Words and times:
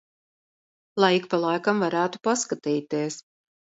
Lai 1.03 1.11
ik 1.19 1.29
pa 1.35 1.41
laikam 1.45 1.87
varētu 1.87 2.25
paskatīties. 2.27 3.25